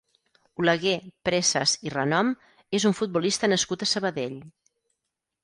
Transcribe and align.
Oleguer 0.61 0.95
Presas 1.29 1.73
i 1.89 1.93
Renom 1.97 2.33
és 2.79 2.89
un 2.91 2.97
futbolista 3.01 3.51
nascut 3.53 3.87
a 3.89 3.91
Sabadell. 3.93 4.41